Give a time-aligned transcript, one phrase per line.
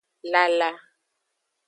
[0.31, 0.71] Lala.